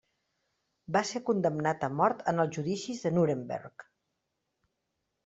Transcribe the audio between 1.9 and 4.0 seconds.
mort en els Judicis de Nuremberg.